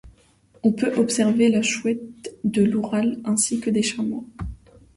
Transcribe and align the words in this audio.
On 0.63 0.71
peut 0.71 0.95
observer 0.95 1.49
la 1.51 1.61
chouette 1.61 2.35
de 2.43 2.63
l'Oural, 2.63 3.19
ainsi 3.23 3.59
que 3.59 3.69
des 3.69 3.83
chamois. 3.83 4.23